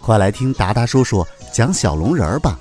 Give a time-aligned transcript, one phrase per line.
[0.00, 2.58] 快来听达达叔叔讲小龙人儿吧。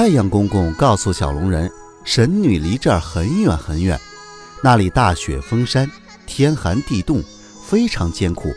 [0.00, 1.70] 太阳公公告诉小龙人，
[2.04, 3.98] 神女离这儿很远很远，
[4.62, 5.90] 那里大雪封山，
[6.26, 7.22] 天寒地冻，
[7.62, 8.52] 非常艰苦。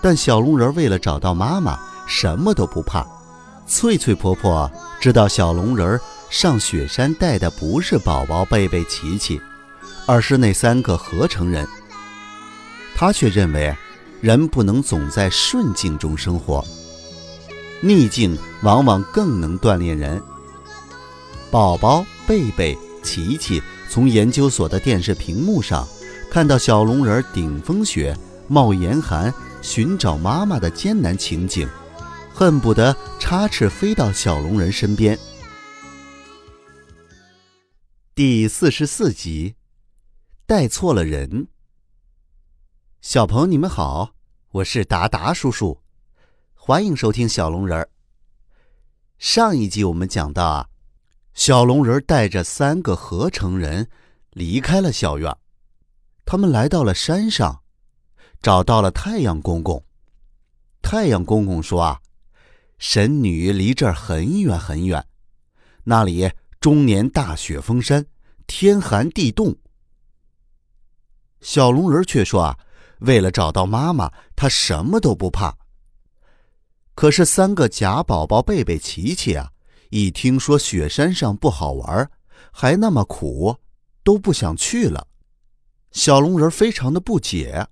[0.00, 3.06] 但小龙人为了找到妈妈，什么都不怕。
[3.66, 9.40] 翠翠婆婆知道小龙人上雪山带的不是宝宝贝贝、琪琪，
[10.06, 11.66] 而是那三个合成人。
[12.94, 13.76] 她却认为，
[14.20, 16.64] 人不能总在顺境中生活，
[17.80, 20.22] 逆境往往更能锻炼人。
[21.50, 25.88] 宝宝贝贝、琪琪从研究所的电视屏幕上
[26.30, 28.14] 看到小龙人顶风雪、
[28.46, 31.66] 冒严寒寻找妈妈的艰难情景，
[32.34, 35.18] 恨不得插翅飞到小龙人身边。
[38.14, 39.54] 第四十四集，
[40.44, 41.48] 带错了人。
[43.00, 44.12] 小朋友，你们好，
[44.50, 45.80] 我是达达叔叔，
[46.52, 47.88] 欢迎收听小龙人儿。
[49.16, 50.68] 上一集我们讲到啊。
[51.38, 53.88] 小龙人带着三个合成人
[54.30, 55.32] 离开了小院，
[56.24, 57.62] 他们来到了山上，
[58.42, 59.80] 找到了太阳公公。
[60.82, 62.00] 太阳公公说：“啊，
[62.78, 65.06] 神女离这儿很远很远，
[65.84, 66.28] 那里
[66.58, 68.04] 终年大雪封山，
[68.48, 69.56] 天寒地冻。”
[71.40, 72.58] 小龙人却说：“啊，
[72.98, 75.56] 为了找到妈妈，他什么都不怕。”
[76.96, 79.52] 可是三个假宝宝贝贝、琪琪啊。
[79.90, 82.10] 一听说雪山上不好玩，
[82.52, 83.56] 还那么苦，
[84.02, 85.06] 都不想去了。
[85.92, 87.66] 小龙人非常的不解，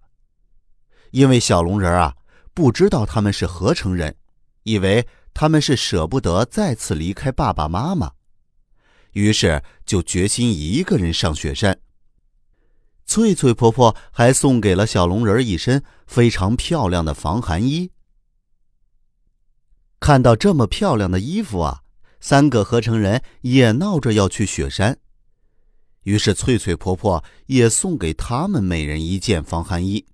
[1.10, 2.16] 因为小龙人啊
[2.54, 4.16] 不知道他们是合成人，
[4.62, 8.12] 以为他们是舍不得再次离开爸爸妈妈，
[9.12, 11.78] 于是就决心一个人上雪山。
[13.04, 17.92] 翠翠婆婆还送给了小龙人一身非常漂亮的防寒衣。
[20.00, 21.82] 看到这么漂亮的衣服啊！
[22.28, 24.98] 三个合成人也闹着要去雪山，
[26.02, 30.04] 于是翠翠婆婆也送给他们每人一件防寒衣。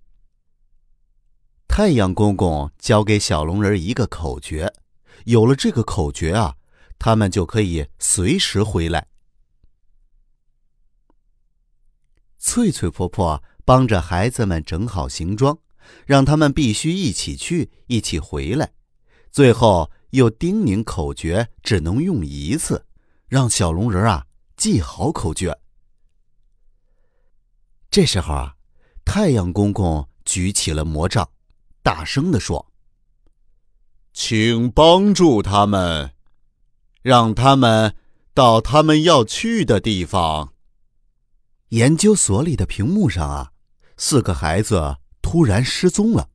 [1.67, 4.71] 太阳公公教给小龙人一个口诀，
[5.25, 6.55] 有了这个口诀啊，
[6.99, 9.07] 他们就可以随时回来。
[12.37, 15.57] 翠翠婆婆帮着孩子们整好行装，
[16.05, 18.71] 让他们必须一起去，一起回来，
[19.31, 19.91] 最后。
[20.13, 22.87] 又叮咛口诀只能用一次，
[23.29, 25.59] 让小龙人啊记好口诀。
[27.91, 28.57] 这时候啊，
[29.05, 31.29] 太阳公公举起了魔杖，
[31.83, 32.73] 大声的说
[34.13, 36.13] ：“请帮助他们，
[37.01, 37.95] 让他们
[38.35, 40.53] 到他们要去的地方。”
[41.71, 43.53] 研究所里的屏幕上啊，
[43.97, 46.29] 四个孩子突然失踪了。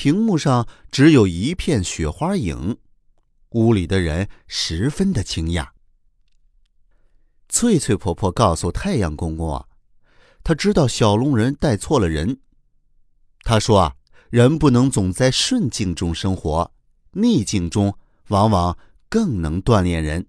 [0.00, 2.78] 屏幕上只有一片雪花影，
[3.50, 5.70] 屋里的人十分的惊讶。
[7.48, 9.66] 翠翠婆婆告诉太阳公公啊，
[10.44, 12.38] 她知道小龙人带错了人。
[13.42, 13.96] 她说啊，
[14.30, 16.72] 人不能总在顺境中生活，
[17.10, 17.92] 逆境中
[18.28, 18.78] 往往
[19.08, 20.28] 更能锻炼人。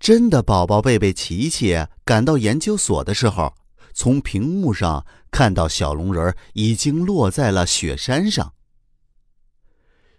[0.00, 3.54] 真的，宝宝贝贝、琪琪赶到研究所的时候。
[3.94, 8.54] 从屏幕上看到小龙人已经落在了雪山上。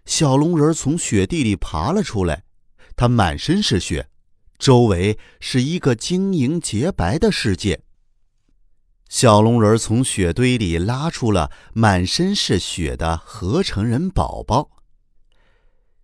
[0.04, 2.44] 小龙人从雪地里爬了出来，
[2.94, 4.10] 他满身是雪，
[4.58, 7.80] 周围是一个晶莹洁白的世界。
[9.08, 14.68] 小龙人从雪堆里拉出了满身是雪的合成人宝宝。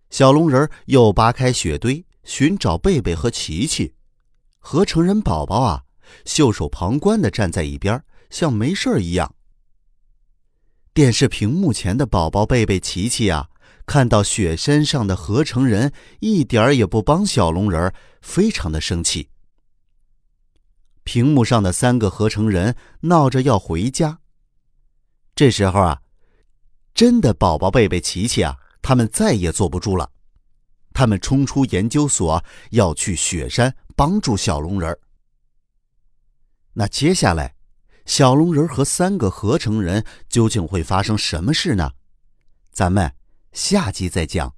[0.09, 3.93] 小龙人又扒开雪堆寻找贝贝和琪琪，
[4.59, 5.83] 合成人宝宝啊！
[6.25, 9.35] 袖手旁观的站在一边，像没事一样。
[10.93, 13.49] 电视屏幕前的宝宝贝贝、琪琪啊，
[13.85, 19.29] 看到雪山上的合成人一点也不帮小龙人，非常的生气。
[21.03, 24.19] 屏幕上的三个合成人闹着要回家。
[25.33, 26.01] 这时候啊，
[26.93, 30.11] 真的宝宝贝贝、琪琪啊，他们再也坐不住了，
[30.93, 34.95] 他们冲出研究所，要去雪山帮助小龙人。
[36.73, 37.55] 那接下来，
[38.05, 41.91] 小龙人和三个合成人究竟会发生什么事呢？
[42.73, 43.11] 咱们
[43.53, 44.53] 下集再讲。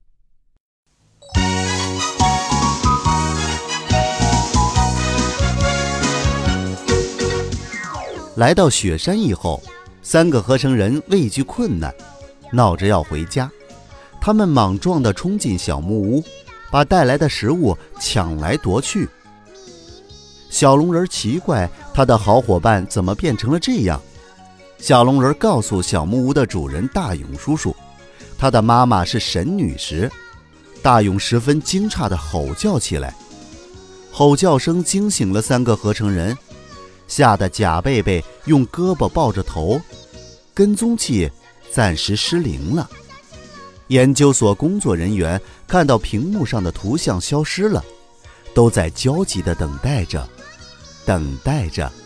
[8.36, 9.62] 来到雪山以后，
[10.02, 11.94] 三个合成人畏惧困难，
[12.52, 13.52] 闹着要回家。
[14.20, 16.24] 他们莽撞地冲进小木屋，
[16.72, 19.08] 把带来的食物抢来夺去。
[20.54, 24.00] 小龙人奇怪，他的好伙伴怎么变成了这样？
[24.78, 27.76] 小龙人告诉小木屋的主人大勇叔叔，
[28.38, 30.12] 他的妈妈是神女时。
[30.84, 33.16] 大勇十分惊诧地吼叫起来，
[34.12, 36.38] 吼叫声惊醒了三个合成人。
[37.08, 39.82] 吓得贾贝贝用胳膊抱着头，
[40.54, 41.32] 跟踪器
[41.72, 42.88] 暂时失灵了。
[43.88, 47.84] 研究所工作人员看到屏幕上的图像消失了，
[48.54, 50.30] 都在焦急地等待着，
[51.06, 52.03] 等待着。